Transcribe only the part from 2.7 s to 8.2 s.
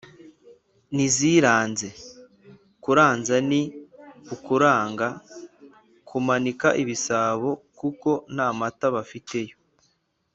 kuranza ni ukuranga (kumanika) ibisabo kuko